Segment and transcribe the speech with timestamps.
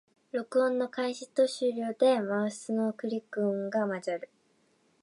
[0.31, 4.31] 録音の開始と終了でマウスのクリック音が混ざる